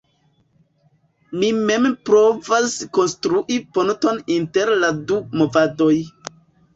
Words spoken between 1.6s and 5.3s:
mem provas konstrui ponton inter la du